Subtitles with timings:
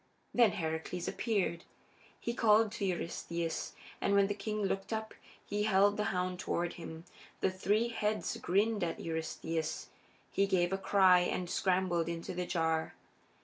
[0.33, 1.63] Then Heracles appeared.
[2.19, 5.13] He called to Eurystheus, and when the king looked up
[5.45, 7.05] he held the hound toward him.
[7.41, 9.89] The three heads grinned at Eurystheus;
[10.31, 12.95] he gave a cry and scrambled into the jar.